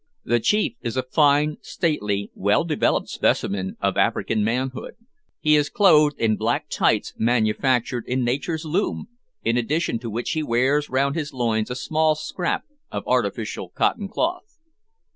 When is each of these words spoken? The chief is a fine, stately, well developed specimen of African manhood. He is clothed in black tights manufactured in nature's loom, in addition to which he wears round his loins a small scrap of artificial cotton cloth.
The 0.25 0.39
chief 0.39 0.77
is 0.81 0.97
a 0.97 1.03
fine, 1.03 1.57
stately, 1.61 2.31
well 2.33 2.63
developed 2.63 3.07
specimen 3.09 3.77
of 3.79 3.97
African 3.97 4.43
manhood. 4.43 4.95
He 5.39 5.55
is 5.55 5.69
clothed 5.69 6.19
in 6.19 6.37
black 6.37 6.69
tights 6.71 7.13
manufactured 7.19 8.05
in 8.07 8.23
nature's 8.23 8.65
loom, 8.65 9.09
in 9.43 9.57
addition 9.57 9.99
to 9.99 10.09
which 10.09 10.31
he 10.31 10.41
wears 10.41 10.89
round 10.89 11.13
his 11.13 11.33
loins 11.33 11.69
a 11.69 11.75
small 11.75 12.15
scrap 12.15 12.63
of 12.91 13.03
artificial 13.05 13.69
cotton 13.69 14.07
cloth. 14.07 14.57